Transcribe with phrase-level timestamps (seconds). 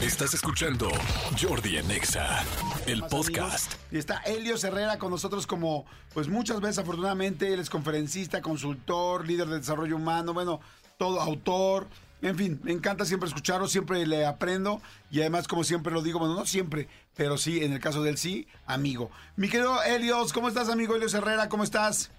[0.00, 0.90] Estás escuchando
[1.40, 2.44] Jordi Anexa,
[2.86, 3.72] el podcast.
[3.90, 9.26] Y está Elio Herrera con nosotros como, pues muchas veces afortunadamente, él es conferencista, consultor,
[9.26, 10.60] líder de desarrollo humano, bueno,
[10.98, 11.88] todo autor.
[12.20, 16.18] En fin, me encanta siempre escucharlo, siempre le aprendo y además, como siempre lo digo,
[16.18, 19.10] bueno, no siempre, pero sí, en el caso del sí, amigo.
[19.36, 21.48] Mi querido Helios, ¿cómo estás, amigo Helios Herrera?
[21.48, 22.10] ¿Cómo estás?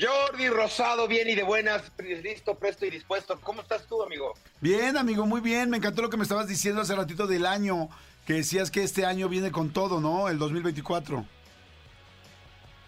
[0.00, 1.82] Jordi Rosado, bien y de buenas,
[2.22, 3.38] listo, presto y dispuesto.
[3.42, 4.32] ¿Cómo estás tú, amigo?
[4.60, 5.68] Bien, amigo, muy bien.
[5.68, 7.90] Me encantó lo que me estabas diciendo hace ratito del año,
[8.26, 10.28] que decías que este año viene con todo, ¿no?
[10.28, 11.26] El 2024.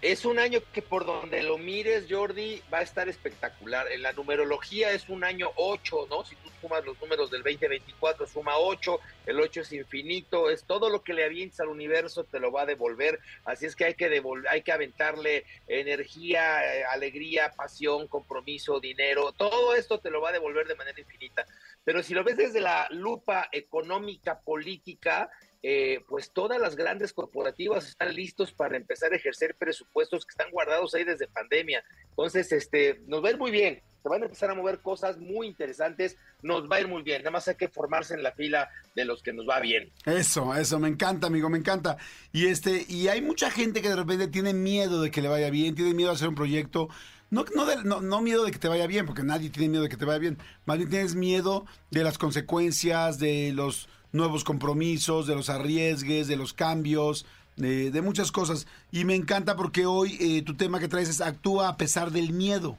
[0.02, 3.86] Es un año que por donde lo mires, Jordi, va a estar espectacular.
[3.92, 6.24] En la numerología es un año 8, ¿no?
[6.24, 10.90] Si tú sumas los números del 2024, suma 8, el 8 es infinito, es todo
[10.90, 13.20] lo que le avientes al universo te lo va a devolver.
[13.44, 14.20] Así es que hay que
[14.50, 20.32] hay que aventarle energía, eh, alegría, pasión, compromiso, dinero, todo esto te lo va a
[20.32, 21.46] devolver de manera infinita.
[21.84, 25.30] Pero si lo ves desde la lupa económica, política,
[25.62, 30.50] eh, pues todas las grandes corporativas están listos para empezar a ejercer presupuestos que están
[30.50, 31.84] guardados ahí desde pandemia.
[32.10, 35.18] Entonces, este, nos va a ir muy bien, se van a empezar a mover cosas
[35.18, 38.32] muy interesantes, nos va a ir muy bien, nada más hay que formarse en la
[38.32, 39.92] fila de los que nos va bien.
[40.04, 41.96] Eso, eso, me encanta, amigo, me encanta.
[42.32, 45.50] Y este, y hay mucha gente que de repente tiene miedo de que le vaya
[45.50, 46.88] bien, tiene miedo de hacer un proyecto.
[47.30, 49.88] No, no, no, no, miedo de que te vaya bien, porque nadie tiene miedo de
[49.88, 50.36] que te vaya bien.
[50.66, 56.36] Más bien tienes miedo de las consecuencias, de los nuevos compromisos, de los arriesgues, de
[56.36, 58.66] los cambios, de, muchas cosas.
[58.90, 62.32] Y me encanta porque hoy eh, tu tema que traes es actúa a pesar del
[62.32, 62.78] miedo.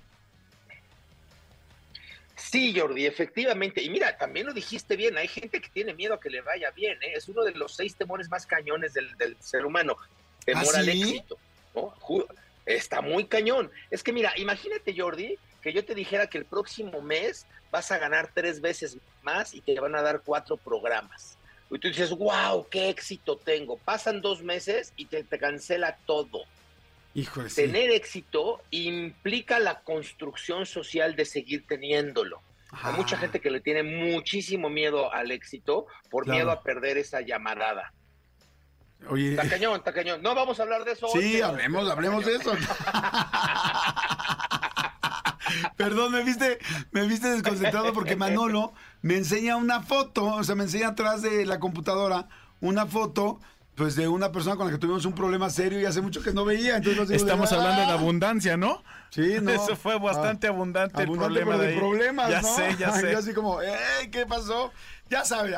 [2.35, 3.81] Sí, Jordi, efectivamente.
[3.81, 6.69] Y mira, también lo dijiste bien, hay gente que tiene miedo a que le vaya
[6.71, 7.13] bien, ¿eh?
[7.15, 9.97] es uno de los seis temores más cañones del, ser humano,
[10.45, 11.37] temor ¿Ah, al éxito.
[12.65, 13.71] Está muy cañón.
[13.89, 17.97] Es que mira, imagínate, Jordi, que yo te dijera que el próximo mes vas a
[17.97, 21.37] ganar tres veces más y te van a dar cuatro programas.
[21.71, 23.77] Y tú dices, wow, qué éxito tengo.
[23.77, 26.43] Pasan dos meses y te, cancela todo.
[27.15, 32.41] Híjole, Tener éxito implica la construcción social de seguir teniéndolo.
[32.71, 37.21] Hay mucha gente que le tiene muchísimo miedo al éxito por miedo a perder esa
[37.21, 37.93] llamadada.
[39.09, 39.31] Oye.
[39.31, 40.21] Está cañón, está cañón.
[40.21, 41.07] No vamos a hablar de eso.
[41.07, 42.53] Sí, hablemos, hablemos de eso.
[45.83, 46.59] Perdón, me viste,
[46.91, 51.45] me viste desconcentrado porque Manolo me enseña una foto, o sea, me enseña atrás de
[51.45, 52.27] la computadora
[52.61, 53.39] una foto
[53.75, 56.31] pues de una persona con la que tuvimos un problema serio y hace mucho que
[56.31, 56.77] no veía.
[56.77, 58.83] Entonces Estamos hablando de abundancia, ¿no?
[59.09, 59.51] Sí, no.
[59.51, 63.11] Eso fue bastante ah, abundante, el problema de, problemas, ya sé, ya sé.
[63.11, 63.59] Y así como,
[64.11, 64.71] ¿qué pasó?
[65.09, 65.55] Ya sabes,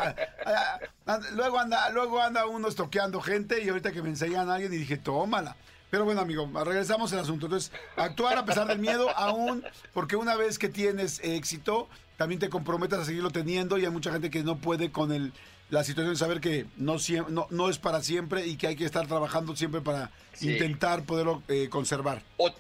[1.34, 4.78] luego anda, luego anda uno estoqueando gente y ahorita que me enseñan a alguien y
[4.78, 5.56] dije, tómala.
[5.96, 7.46] Pero bueno, amigo, regresamos al asunto.
[7.46, 9.64] Entonces, actuar a pesar del miedo, aún,
[9.94, 14.12] porque una vez que tienes éxito, también te comprometes a seguirlo teniendo y hay mucha
[14.12, 15.32] gente que no puede con el,
[15.70, 16.98] la situación de saber que no,
[17.30, 20.12] no, no es para siempre y que hay que estar trabajando siempre para
[20.42, 22.52] intentar poderlo eh, conservar o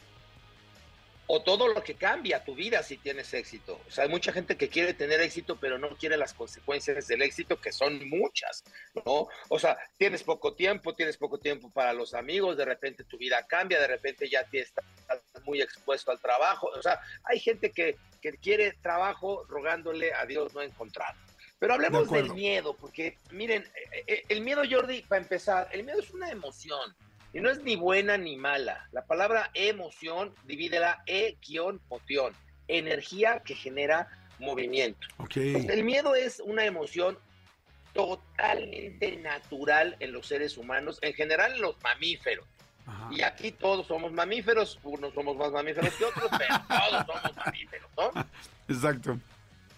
[1.43, 3.79] todo lo que cambia tu vida si tienes éxito.
[3.87, 7.21] O sea, hay mucha gente que quiere tener éxito, pero no quiere las consecuencias del
[7.21, 8.63] éxito, que son muchas,
[9.05, 9.27] ¿no?
[9.49, 13.45] O sea, tienes poco tiempo, tienes poco tiempo para los amigos, de repente tu vida
[13.47, 14.85] cambia, de repente ya te estás
[15.43, 16.67] muy expuesto al trabajo.
[16.67, 21.15] O sea, hay gente que, que quiere trabajo rogándole a Dios no encontrar.
[21.57, 25.99] Pero hablemos del miedo, porque miren, eh, eh, el miedo, Jordi, para empezar, el miedo
[25.99, 26.95] es una emoción.
[27.35, 28.87] Y no es ni buena ni mala.
[28.93, 32.33] La palabra emoción, divídela e-moción,
[32.69, 34.07] energía que genera
[34.39, 35.05] movimiento.
[35.35, 37.17] el miedo es una emoción
[37.93, 42.47] totalmente natural en los seres humanos, en general en los mamíferos.
[43.11, 47.91] Y aquí todos somos mamíferos, unos somos más mamíferos que otros, pero todos somos mamíferos,
[47.97, 48.11] ¿no?
[48.69, 49.19] Exacto.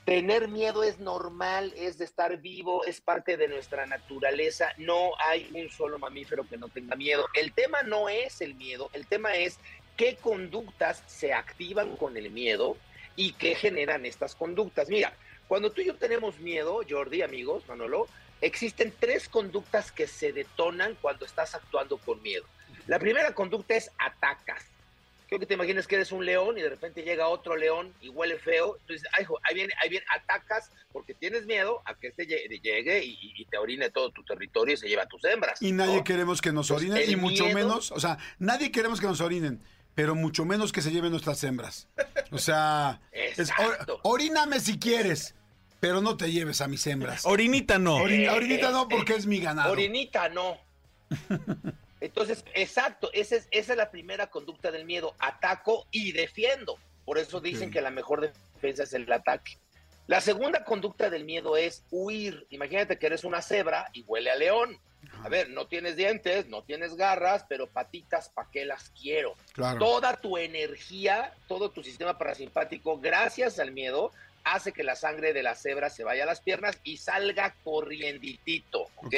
[0.08, 4.70] Tener miedo es normal, es de estar vivo, es parte de nuestra naturaleza.
[4.78, 7.28] No hay un solo mamífero que no tenga miedo.
[7.34, 9.60] El tema no es el miedo, el tema es
[9.98, 12.78] qué conductas se activan con el miedo
[13.18, 14.88] y qué generan estas conductas.
[14.88, 15.12] Mira,
[15.50, 18.08] cuando tú y yo tenemos miedo, Jordi, amigos, Manolo,
[18.40, 22.46] existen tres conductas que se detonan cuando estás actuando con miedo.
[22.86, 24.64] La primera conducta es atacas.
[25.28, 28.10] Creo que te imaginas que eres un león y de repente llega otro león y
[28.10, 28.78] huele feo.
[28.80, 33.46] Entonces, ay, ahí viene, ahí viene, atacas porque tienes miedo a que este llegue y,
[33.46, 35.62] te orine todo tu territorio y se lleve a tus hembras.
[35.62, 39.22] Y nadie queremos que nos orinen, y mucho menos, o sea, nadie queremos que nos
[39.22, 39.62] orinen,
[39.96, 41.88] pero mucho menos que se lleven nuestras hembras.
[42.32, 43.02] O sea,
[44.04, 45.34] oríname si quieres.
[45.80, 47.24] Pero no te lleves a mis hembras.
[47.24, 47.98] Orinita no.
[47.98, 49.74] orinita no porque es mi ganado.
[49.74, 50.58] Orinita no.
[52.00, 56.78] Entonces, exacto, esa es, esa es la primera conducta del miedo, ataco y defiendo.
[57.06, 59.58] Por eso dicen que la mejor defensa es el ataque.
[60.08, 62.48] La segunda conducta del miedo es huir.
[62.50, 64.80] Imagínate que eres una cebra y huele a león.
[65.24, 69.36] A ver, no tienes dientes, no tienes garras, pero patitas, ¿para qué las quiero?
[69.80, 74.12] Toda tu energía, todo tu sistema parasimpático, gracias al miedo,
[74.44, 78.88] hace que la sangre de la cebra se vaya a las piernas y salga corrienditito,
[78.98, 79.14] ¿ok?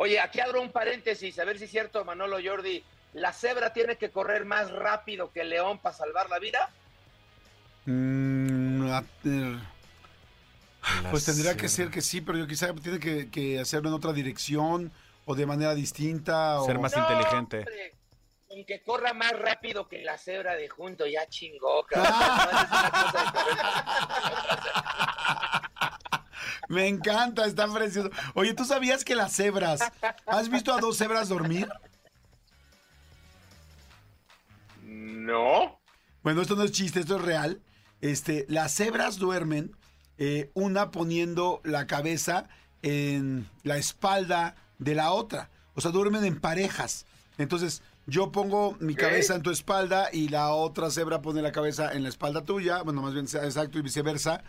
[0.00, 2.84] Oye, aquí abro un paréntesis, a ver si es cierto, Manolo Jordi,
[3.14, 6.70] ¿la cebra tiene que correr más rápido que el león para salvar la vida?
[7.84, 8.88] Mm,
[11.10, 14.92] pues tendría que ser que sí, pero yo quizá tiene que, hacerlo en otra dirección
[15.24, 16.60] o de manera distinta.
[16.64, 17.64] Ser más inteligente.
[18.68, 21.84] que corra más rápido que la cebra de junto, ya chingó.
[26.68, 28.10] Me encanta, está precioso.
[28.34, 29.80] Oye, ¿tú sabías que las cebras,
[30.26, 31.68] has visto a dos cebras dormir?
[34.82, 35.80] No.
[36.22, 37.60] Bueno, esto no es chiste, esto es real.
[38.00, 39.74] Este, las cebras duermen,
[40.18, 42.48] eh, una poniendo la cabeza
[42.82, 45.50] en la espalda de la otra.
[45.74, 47.06] O sea, duermen en parejas.
[47.38, 51.92] Entonces, yo pongo mi cabeza en tu espalda y la otra cebra pone la cabeza
[51.92, 52.82] en la espalda tuya.
[52.82, 54.42] Bueno, más bien exacto y viceversa.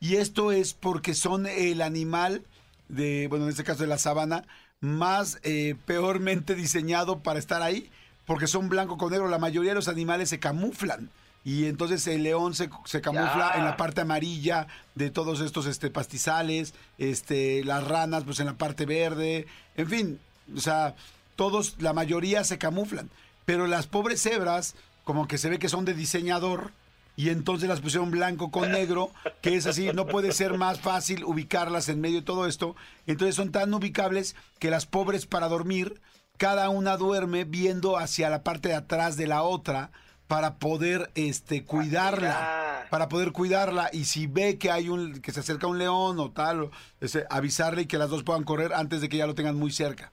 [0.00, 2.42] Y esto es porque son el animal
[2.88, 4.44] de, bueno, en este caso de la sabana,
[4.80, 7.90] más eh, peormente diseñado para estar ahí,
[8.26, 9.28] porque son blanco con negro.
[9.28, 11.10] La mayoría de los animales se camuflan.
[11.44, 12.68] Y entonces el león se,
[13.00, 18.46] camufla en la parte amarilla de todos estos este, pastizales, este, las ranas pues en
[18.46, 19.46] la parte verde,
[19.76, 20.20] en fin,
[20.54, 20.94] o sea,
[21.36, 23.08] todos, la mayoría se camuflan.
[23.46, 24.74] Pero las pobres cebras,
[25.04, 26.72] como que se ve que son de diseñador,
[27.18, 29.10] y entonces las pusieron blanco con negro,
[29.40, 32.76] que es así, no puede ser más fácil ubicarlas en medio de todo esto.
[33.08, 36.00] Entonces son tan ubicables que las pobres para dormir,
[36.36, 39.90] cada una duerme viendo hacia la parte de atrás de la otra
[40.28, 45.40] para poder este cuidarla, para poder cuidarla y si ve que hay un que se
[45.40, 49.08] acerca un león o tal, ese, avisarle y que las dos puedan correr antes de
[49.08, 50.12] que ya lo tengan muy cerca.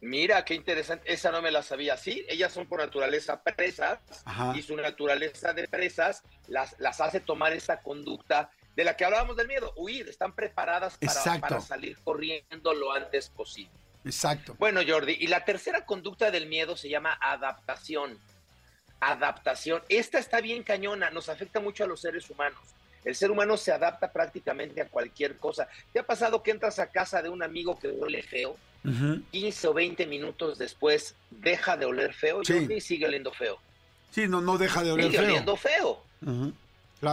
[0.00, 1.12] Mira, qué interesante.
[1.12, 1.96] Esa no me la sabía.
[1.96, 3.98] Sí, ellas son por naturaleza presas
[4.54, 9.36] y su naturaleza de presas las, las hace tomar esa conducta de la que hablábamos
[9.36, 10.08] del miedo, huir.
[10.08, 13.72] Están preparadas para, para salir corriendo lo antes posible.
[14.04, 14.54] Exacto.
[14.58, 18.18] Bueno, Jordi, y la tercera conducta del miedo se llama adaptación.
[19.00, 19.82] Adaptación.
[19.88, 22.60] Esta está bien cañona, nos afecta mucho a los seres humanos.
[23.04, 25.68] El ser humano se adapta prácticamente a cualquier cosa.
[25.92, 28.56] ¿Te ha pasado que entras a casa de un amigo que huele feo?
[28.82, 33.58] 15 o 20 minutos después deja de oler feo y sigue oliendo feo.
[34.10, 35.28] Sí, no, no deja de oler sigue feo.
[35.28, 36.02] oliendo feo.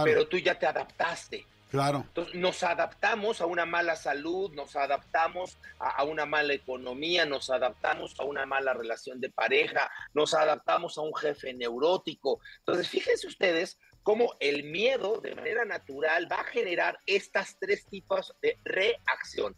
[0.04, 1.46] Pero tú ya te adaptaste.
[1.70, 2.04] Claro.
[2.06, 8.14] Entonces nos adaptamos a una mala salud, nos adaptamos a, una mala economía, nos adaptamos
[8.18, 12.40] a una mala relación de pareja, nos adaptamos a un jefe neurótico.
[12.60, 18.32] Entonces, fíjense ustedes cómo el miedo de manera natural va a generar estas tres tipos
[18.40, 19.56] de reacción.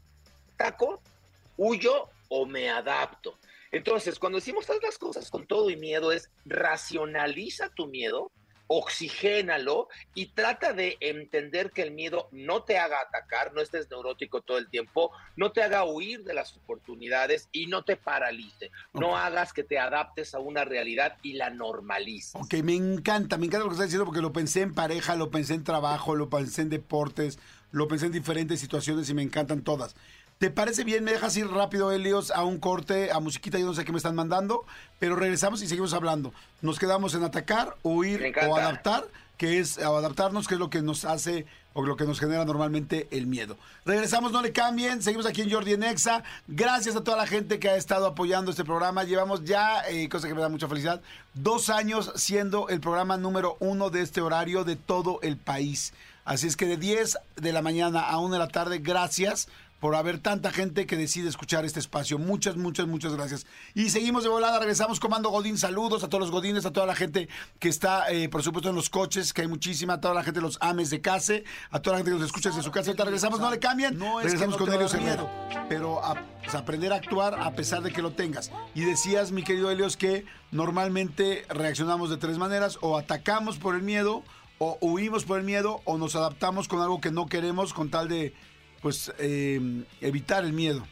[0.56, 1.02] Taco,
[1.58, 3.38] huyo o me adapto.
[3.70, 8.32] Entonces, cuando decimos todas las cosas con todo y miedo, es racionaliza tu miedo,
[8.69, 14.43] oxigénalo y trata de entender que el miedo no te haga atacar, no estés neurótico
[14.43, 18.70] todo el tiempo, no te haga huir de las oportunidades y no te paralice.
[18.93, 22.34] No hagas que te adaptes a una realidad y la normalices.
[22.37, 25.31] Ok, me encanta, me encanta lo que estás diciendo porque lo pensé en pareja, lo
[25.31, 27.38] pensé en trabajo, lo pensé en deportes,
[27.70, 29.94] lo pensé en diferentes situaciones y me encantan todas.
[30.38, 31.02] ¿Te parece bien?
[31.02, 33.99] Me dejas ir rápido, Helios, a un corte, a musiquita, yo no sé qué me
[33.99, 34.64] están mandando,
[35.00, 36.33] pero regresamos y seguimos hablando.
[36.62, 39.04] Nos quedamos en atacar, huir o adaptar,
[39.37, 42.45] que es o adaptarnos, que es lo que nos hace o lo que nos genera
[42.45, 43.57] normalmente el miedo.
[43.85, 46.23] Regresamos, no le cambien, seguimos aquí en Jordi Nexa.
[46.47, 49.02] Gracias a toda la gente que ha estado apoyando este programa.
[49.02, 51.00] Llevamos ya, eh, cosa que me da mucha felicidad,
[51.35, 55.95] dos años siendo el programa número uno de este horario de todo el país.
[56.25, 59.49] Así es que de 10 de la mañana a 1 de la tarde, gracias
[59.80, 62.18] por haber tanta gente que decide escuchar este espacio.
[62.18, 63.47] Muchas, muchas, muchas gracias.
[63.75, 65.56] Y seguimos de volada, regresamos Comando Godín.
[65.56, 68.76] Saludos a todos los Godines, a toda la gente que está, eh, por supuesto, en
[68.76, 71.35] los coches, que hay muchísima, a toda la gente de los ames de casa,
[71.70, 72.90] a toda la gente que nos escucha desde su casa.
[72.90, 73.99] Ahorita regresamos, no le cambien.
[73.99, 75.30] No regresamos con Helios Miedo.
[75.68, 78.50] Pero a, pues, aprender a actuar a pesar de que lo tengas.
[78.75, 83.82] Y decías, mi querido Helios, que normalmente reaccionamos de tres maneras: o atacamos por el
[83.82, 84.25] miedo,
[84.58, 88.08] o huimos por el miedo, o nos adaptamos con algo que no queremos con tal
[88.08, 88.35] de
[88.80, 89.61] pues eh,
[90.00, 90.87] evitar el miedo.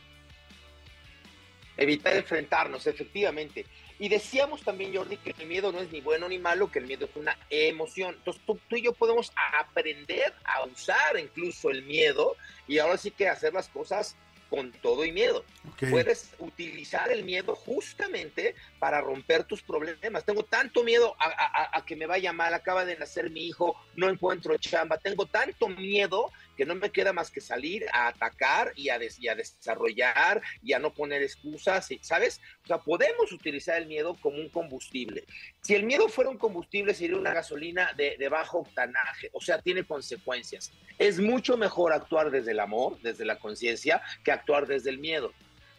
[1.77, 3.67] Evitar enfrentarnos, efectivamente.
[3.99, 6.87] Y decíamos también, Jordi, que el miedo no es ni bueno ni malo, que el
[6.87, 8.15] miedo es una emoción.
[8.15, 13.29] Entonces tú, y yo podemos aprender a usar incluso el miedo y ahora sí que
[13.29, 14.17] hacer las cosas
[14.49, 15.45] con todo y miedo.
[15.91, 20.25] Puedes utilizar el miedo justamente para romper tus problemas.
[20.25, 23.77] Tengo tanto miedo a, a- a que me vaya mal, acaba de nacer mi hijo,
[23.97, 28.73] no encuentro chamba, tengo tanto miedo que no me queda más que salir a atacar
[28.77, 32.41] y a, desarrollar y a no poner excusas, ¿sabes?
[32.65, 35.25] O sea, podemos utilizar el miedo como un combustible.
[35.63, 39.85] Si el miedo fuera un combustible, sería una gasolina de bajo octanaje, o sea, tiene
[39.85, 40.73] consecuencias.
[40.99, 45.33] Es mucho mejor actuar desde el amor, desde la conciencia, que actuar desde el miedo.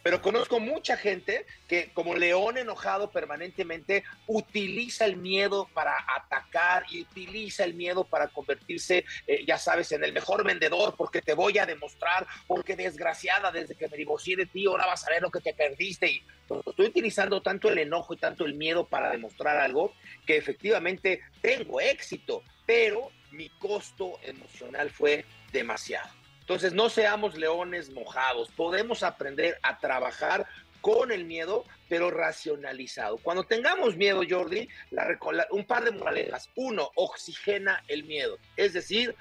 [0.08, 7.02] Pero conozco mucha gente que como león enojado permanentemente utiliza el miedo para atacar y
[7.02, 11.58] utiliza el miedo para convertirse, eh, ya sabes, en el mejor vendedor porque te voy
[11.58, 15.30] a demostrar, porque desgraciada, desde que me divorcié de ti, ahora vas a ver lo
[15.30, 16.10] que te perdiste.
[16.10, 16.24] Y
[16.66, 19.94] estoy utilizando tanto el enojo y tanto el miedo para demostrar algo
[20.26, 26.17] que efectivamente tengo éxito, pero mi costo emocional fue demasiado.
[26.48, 28.50] Entonces, no seamos leones mojados.
[28.56, 30.48] Podemos aprender a trabajar
[30.80, 33.18] con el miedo, pero racionalizado.
[33.18, 36.50] Cuando tengamos miedo, Jordi, la la- un par de moralejas.
[36.56, 38.38] Uno, oxigena el miedo.
[38.56, 39.14] Es decir,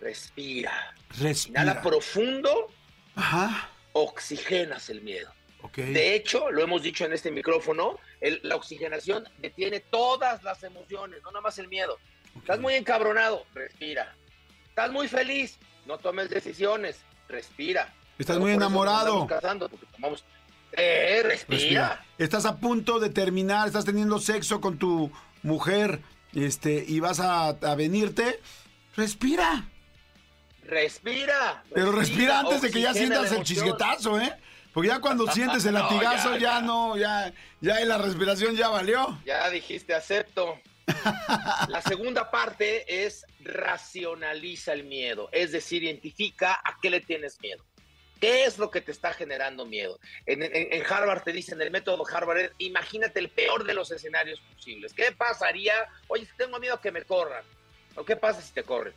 [0.00, 0.94] respira.
[1.18, 1.32] Inhala
[1.72, 1.80] Respira.
[1.82, 2.66] profundo,
[3.14, 3.70] Ajá.
[3.92, 5.32] oxigenas el miedo.
[5.62, 5.76] Ok.
[5.78, 11.22] De hecho, lo hemos dicho en este micrófono, el- la oxigenación detiene todas las emociones,
[11.22, 11.98] no nada más el miedo.
[12.36, 14.14] Estás muy encabronado, respira.
[14.68, 17.92] Estás muy feliz, no tomes decisiones, respira.
[18.18, 19.26] Estás Pero muy enamorado.
[19.26, 20.24] casando, porque tomamos-
[20.72, 21.58] Eh, respira.
[21.58, 22.04] Respira.
[22.18, 25.10] Estás a punto de terminar, estás teniendo sexo con tu
[25.42, 26.00] mujer,
[26.34, 28.40] este, y vas a, a venirte.
[28.96, 29.64] Respira.
[30.64, 31.64] Respira.
[31.74, 33.44] Pero respira antes de que ya sientas el emoción.
[33.44, 34.32] chisguetazo, ¿eh?
[34.72, 36.60] Porque ya cuando sientes el No, latigazo, ya, ya, ya.
[36.60, 39.18] no, ya, ya la respiración ya valió.
[39.24, 40.58] Ya dijiste acepto.
[41.68, 47.64] La segunda parte es racionaliza el miedo, es decir, identifica a qué le tienes miedo.
[48.20, 49.98] ¿Qué es lo que te está generando miedo?
[50.26, 53.90] En, en- en Harvard te dicen, el método Harvard es, imagínate el peor de los
[53.90, 54.92] escenarios posibles.
[54.92, 55.72] ¿Qué pasaría?
[56.08, 57.42] Oye, tengo miedo a que me corran.
[57.96, 58.92] ¿O qué pasa si te corren?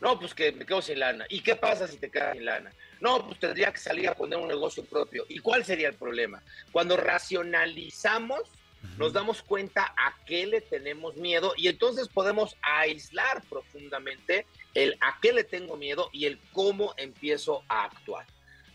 [0.00, 1.26] No, pues que me quedo sin lana.
[1.28, 2.72] ¿Y qué pasa si te quedas sin lana?
[3.00, 5.26] No, pues tendría que salir a poner un negocio propio.
[5.28, 6.42] ¿Y cuál sería el problema?
[6.72, 8.40] Cuando racionalizamos,
[8.98, 15.18] nos damos cuenta a qué le tenemos miedo y entonces podemos aislar profundamente el a
[15.20, 18.26] qué le tengo miedo y el cómo empiezo a actuar.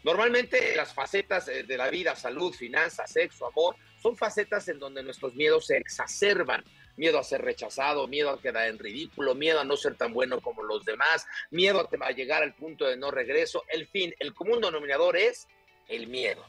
[0.03, 5.03] Normalmente las facetas eh, de la vida, salud, finanzas, sexo, amor, son facetas en donde
[5.03, 6.63] nuestros miedos se exacerban.
[6.95, 10.39] Miedo a ser rechazado, miedo a quedar en ridículo, miedo a no ser tan bueno
[10.39, 13.63] como los demás, miedo a, llegar al punto de no regreso.
[13.67, 15.47] El fin, el común denominador es
[15.89, 16.43] el miedo.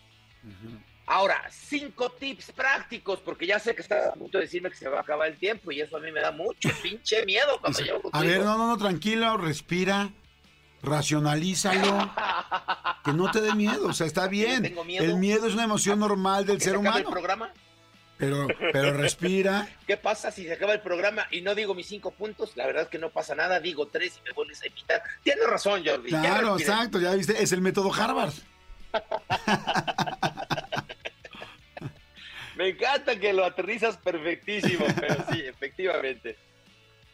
[1.11, 4.91] Ahora, cinco tips prácticos, porque ya sé que estás a punto de decirme que se
[4.91, 7.79] va a acabar el tiempo y eso a mí me da mucho pinche miedo cuando
[7.81, 10.11] llego A ver, no, no, no, tranquilo, respira,
[10.83, 12.12] racionalízalo,
[13.05, 14.61] que no te dé miedo, o sea, está bien.
[14.62, 15.03] tengo miedo.
[15.03, 17.53] El miedo es una emoción normal del ¿Que se ser acabe el humano, programa?
[18.19, 19.67] pero, pero respira.
[19.87, 22.55] ¿Qué pasa si se acaba el programa y no digo mis cinco puntos?
[22.55, 25.03] La verdad es que no pasa nada, digo tres y me vuelves a invitar.
[25.23, 26.11] Tienes razón, Jordi.
[26.11, 28.35] Claro, exacto, ya viste, es el método Harvard.
[32.59, 36.37] Me encanta que lo aterrizas perfectísimo, pero sí, efectivamente.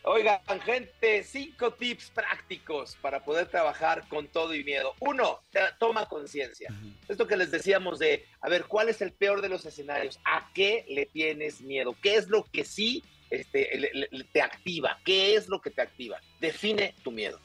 [0.06, 4.94] Oigan, gente, cinco tips prácticos para poder trabajar con todo y miedo.
[5.00, 5.40] Uno,
[5.78, 6.68] toma conciencia.
[7.08, 10.18] Esto que les decíamos de, a ver, ¿cuál es el peor de los escenarios?
[10.24, 11.94] ¿A qué le tienes miedo?
[12.02, 14.98] ¿Qué es lo que sí este, le- le- te activa?
[15.04, 16.18] ¿Qué es lo que te activa?
[16.40, 17.38] Define tu miedo.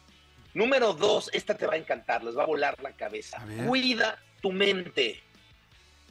[0.53, 3.45] Número dos, esta te va a encantar, les va a volar la cabeza.
[3.67, 5.21] Cuida tu mente.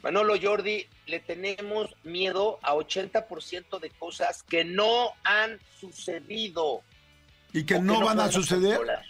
[0.01, 6.81] Manolo Jordi, le tenemos miedo a 80% de cosas que no han sucedido.
[7.53, 8.77] Y que no van a suceder.
[8.77, 9.05] controlar.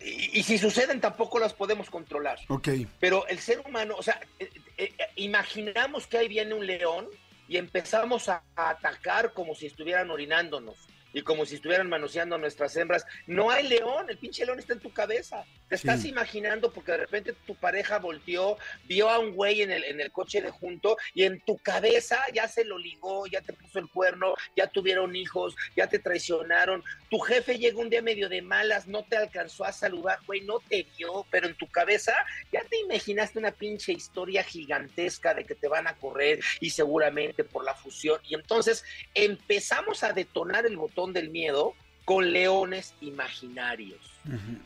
[0.00, 2.38] Y, y si suceden, tampoco las podemos controlar.
[2.48, 2.68] Ok,
[3.00, 7.08] Pero el ser humano, o sea, eh, eh, eh, imaginamos que ahí viene un león
[7.48, 10.76] y empezamos a, a atacar como si estuvieran orinándonos
[11.14, 13.06] y como si estuvieran manoseando nuestras hembras.
[13.26, 15.44] No hay león, el pinche león está en tu cabeza.
[15.68, 15.86] Te Sí.
[15.88, 20.00] estás imaginando porque de repente tu pareja volteó, vio a un güey en el, en
[20.00, 23.78] el coche de junto y en tu cabeza ya se lo ligó, ya te puso
[23.78, 26.84] el cuerno, ya tuvieron hijos, ya te traicionaron.
[27.08, 30.60] Tu jefe llegó un día medio de malas, no te alcanzó a saludar, güey, no
[30.60, 32.12] te vio, pero en tu cabeza
[32.52, 37.44] ya te imaginaste una pinche historia gigantesca de que te van a correr y seguramente
[37.44, 38.20] por la fusión.
[38.28, 44.00] Y entonces empezamos a detonar el botón del miedo con leones imaginarios.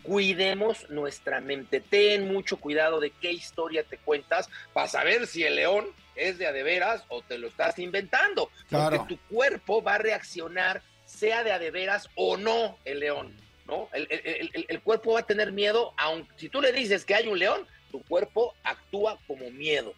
[0.03, 1.81] Cuidemos nuestra mente.
[1.81, 6.47] Ten mucho cuidado de qué historia te cuentas para saber si el león es de
[6.47, 8.51] a de veras o te lo estás inventando.
[8.69, 8.97] Claro.
[8.99, 13.33] Porque tu cuerpo va a reaccionar, sea de a de veras o no el león.
[13.67, 13.89] ¿no?
[13.93, 17.05] El, el- el- el- el cuerpo va a tener miedo, aunque si tú le dices
[17.05, 19.93] que hay un león, tu cuerpo actúa como miedo,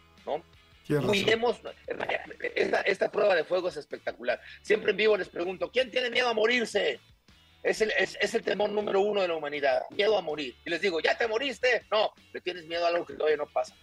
[0.99, 1.07] ¿no?
[1.07, 1.61] Cuidemos,
[2.55, 4.41] esta, esta prueba de fuego es espectacular.
[4.61, 6.99] Siempre en vivo les pregunto, ¿quién tiene miedo a morirse?
[7.63, 10.55] Es el, es, es el, temor número uno de la humanidad, miedo a morir.
[10.65, 11.85] Y les digo, ¿ya te moriste?
[11.91, 13.75] No, le tienes miedo a algo que todavía no pasa.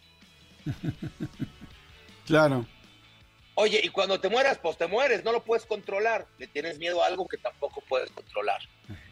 [2.27, 2.67] claro.
[3.55, 6.27] Oye, y cuando te mueras, pues te mueres, no lo puedes controlar.
[6.39, 8.61] Le tienes miedo a algo que tampoco puedes controlar.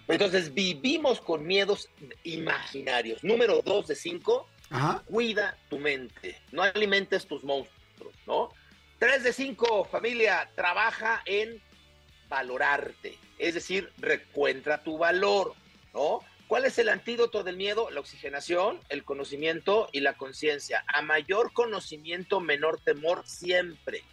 [0.07, 1.89] Entonces vivimos con miedos
[2.23, 3.25] imaginarios.
[3.25, 4.49] Número dos de cinco,
[5.07, 6.41] cuida tu mente.
[6.53, 7.76] No alimentes tus monstruos,
[8.27, 8.51] ¿no?
[8.99, 11.63] Tres de cinco, familia, trabaja en
[12.29, 13.19] valorarte.
[13.39, 15.55] Es decir, recuentra tu valor,
[15.93, 16.21] ¿no?
[16.49, 17.91] ¿Cuál es el antídoto del miedo?
[17.91, 20.85] La oxigenación, el conocimiento y la conciencia.
[20.87, 24.05] A mayor conocimiento, menor temor siempre.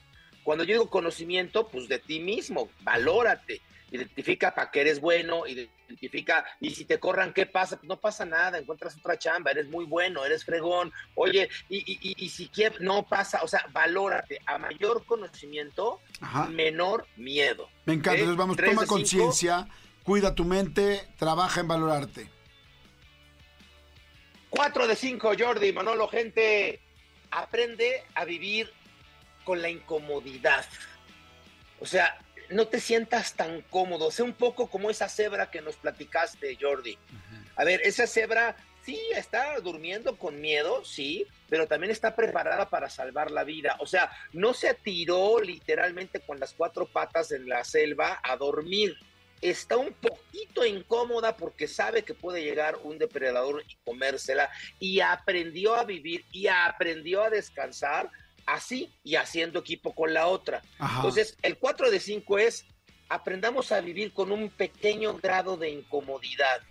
[0.44, 3.62] Cuando yo digo conocimiento, pues de ti mismo, valórate,
[3.94, 7.78] identifica para qué eres bueno, identifica, y si te corran, ¿qué pasa?
[7.78, 12.48] Pues no pasa nada, encuentras otra chamba, eres muy bueno, eres fregón, oye, y, si
[12.48, 16.00] quieres, no pasa, o sea, valórate, a mayor conocimiento,
[16.50, 17.70] menor miedo.
[17.86, 19.68] Me encanta, entonces vamos, toma conciencia,
[20.04, 22.30] cuida tu mente, trabaja en valorarte.
[24.50, 26.82] Cuatro de cinco, Jordi, Manolo, gente,
[27.30, 28.72] aprende a vivir
[29.44, 30.66] con la incomodidad.
[31.80, 35.76] O sea, no te sientas tan cómodo, sé un poco como esa cebra que nos
[35.76, 36.98] platicaste, Jordi.
[37.56, 42.90] A ver, esa cebra sí está durmiendo con miedo, sí, pero también está preparada para
[42.90, 43.78] salvar la vida.
[43.80, 48.96] O sea, no se tiró literalmente con las cuatro patas en la selva a dormir.
[49.42, 55.76] Está un poquito incómoda porque sabe que puede llegar un depredador y comérsela y aprendió
[55.76, 58.10] a vivir y aprendió a descansar
[58.46, 60.62] así y haciendo equipo con la otra.
[60.80, 62.66] Entonces, el 4 de 5 es
[63.10, 66.62] aprendamos a vivir con un pequeño grado de incomodidad,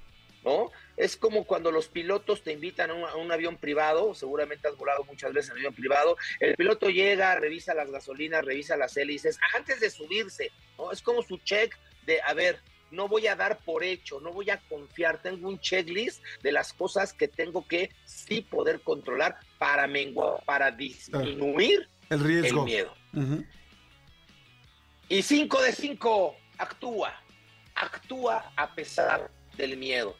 [0.44, 0.70] ¿no?
[0.96, 5.32] Es como cuando los pilotos te invitan a un, avión privado, seguramente has volado muchas
[5.32, 9.90] veces en avión privado, el piloto llega, revisa las gasolinas, revisa las hélices, antes de
[9.90, 10.90] subirse, ¿no?
[10.90, 11.76] Es como su check
[12.06, 12.58] de, a ver,
[12.92, 16.72] no voy a dar por hecho, no voy a confiar, tengo un checklist de las
[16.72, 22.60] cosas que tengo que sí poder controlar para menguar, para disminuir el riesgo.
[22.60, 22.94] El miedo.
[25.08, 27.20] Y cinco de cinco, actúa,
[27.74, 30.16] actúa a pesar del miedo.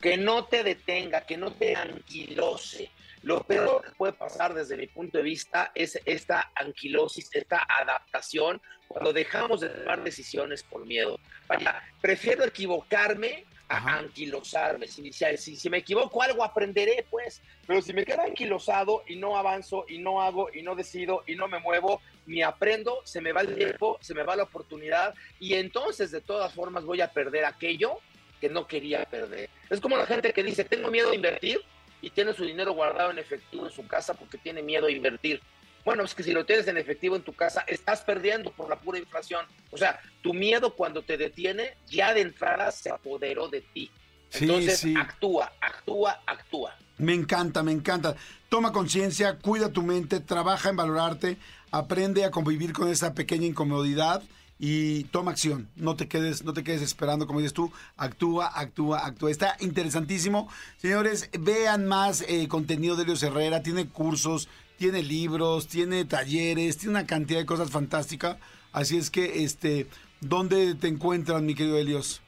[0.00, 2.90] Que no te detenga, que no te anquilose,
[3.26, 8.62] lo peor que puede pasar desde mi punto de vista es esta anquilosis, esta adaptación,
[8.88, 11.18] cuando dejamos de tomar decisiones por miedo.
[11.46, 14.86] Vaya, prefiero equivocarme a anquilosarme.
[14.86, 17.42] Si, si, si, me equivoco algo, aprenderé, pues.
[17.66, 21.34] Pero si me quedo anquilosado y no avanzo y no hago y no decido y
[21.34, 25.14] no me muevo, ni aprendo, se me va el tiempo, se me va la oportunidad
[25.38, 27.98] y entonces de todas formas voy a perder aquello
[28.40, 29.48] que no quería perder.
[29.70, 31.60] Es como la gente que dice, tengo miedo a invertir
[32.02, 35.40] y tiene su dinero guardado en efectivo en su casa porque tiene miedo a invertir.
[35.86, 38.74] Bueno, es que si lo tienes en efectivo en tu casa, estás perdiendo por la
[38.74, 39.46] pura inflación.
[39.70, 43.88] O sea, tu miedo cuando te detiene, ya de entrada se apoderó de ti.
[44.32, 46.76] Entonces, actúa, actúa, actúa.
[46.98, 48.16] Me encanta, me encanta.
[48.48, 51.36] Toma conciencia, cuida tu mente, trabaja en valorarte,
[51.70, 54.24] aprende a convivir con esa pequeña incomodidad
[54.58, 55.68] y toma acción.
[55.76, 59.30] No te quedes, no te quedes esperando, como dices tú, actúa, actúa, actúa.
[59.30, 60.50] Está interesantísimo.
[60.78, 66.90] Señores, vean más eh, contenido de Elios Herrera, tiene cursos, tiene libros, tiene talleres, tiene
[66.90, 68.36] una cantidad de cosas fantásticas.
[68.72, 69.86] Así es que, este,
[70.20, 72.20] ¿dónde te encuentran, mi querido Elios?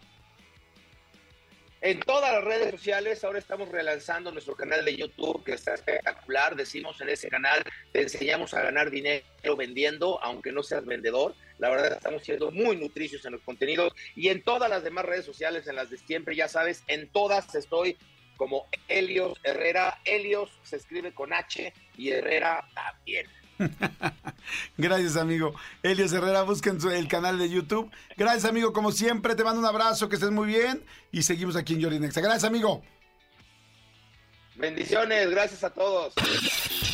[1.80, 6.56] En todas las redes sociales, ahora estamos relanzando nuestro canal de YouTube, que está espectacular.
[6.56, 9.24] Decimos en ese canal, te enseñamos a ganar dinero
[9.56, 11.36] vendiendo, aunque no seas vendedor.
[11.58, 13.92] La verdad, estamos siendo muy nutricios en los contenidos.
[14.16, 17.54] Y en todas las demás redes sociales, en las de siempre, ya sabes, en todas
[17.54, 17.96] estoy
[18.38, 20.00] como Helios Herrera.
[20.06, 23.26] Helios se escribe con H y Herrera también.
[24.78, 25.54] Gracias, amigo.
[25.82, 27.90] Elias Herrera, busquen el canal de YouTube.
[28.16, 28.72] Gracias, amigo.
[28.72, 30.84] Como siempre, te mando un abrazo, que estés muy bien.
[31.12, 32.20] Y seguimos aquí en Jordi Nexa.
[32.20, 32.82] Gracias, amigo.
[34.54, 36.14] Bendiciones, gracias a todos.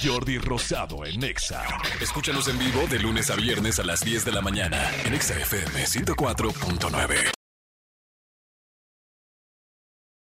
[0.03, 1.65] Jordi Rosado en Nexa.
[2.01, 5.39] Escúchanos en vivo de lunes a viernes a las 10 de la mañana en Nexa
[5.39, 7.34] FM 104.9.